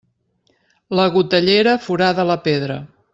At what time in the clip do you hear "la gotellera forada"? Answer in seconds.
0.99-2.25